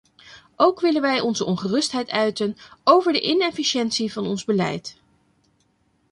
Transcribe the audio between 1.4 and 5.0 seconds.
ongerustheid uiten over de inefficiëntie van ons beleid.